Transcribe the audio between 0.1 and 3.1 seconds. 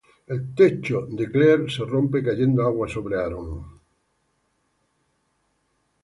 El techo de Claire se rompe, cayendo agua